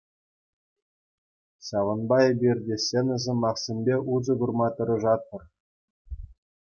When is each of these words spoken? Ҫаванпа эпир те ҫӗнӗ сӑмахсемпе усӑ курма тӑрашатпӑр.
Ҫаванпа 1.67 2.17
эпир 2.29 2.57
те 2.69 2.75
ҫӗнӗ 2.85 3.17
сӑмахсемпе 3.29 3.95
усӑ 4.17 4.33
курма 4.41 4.67
тӑрашатпӑр. 4.81 5.43